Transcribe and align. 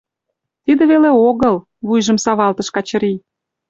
—Тиде 0.63 0.83
веле 0.91 1.11
огыл,— 1.29 1.55
вуйжым 1.87 2.17
савалтыш 2.25 2.67
Качырий. 2.75 3.17